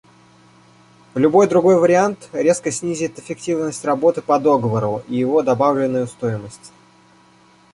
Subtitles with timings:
[1.13, 6.71] Любой другой вариант резко снизит эффективность работы по договору и его добавленную стоимость.